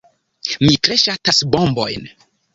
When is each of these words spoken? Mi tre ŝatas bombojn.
Mi 0.63 0.71
tre 0.87 0.97
ŝatas 1.03 1.43
bombojn. 1.57 2.11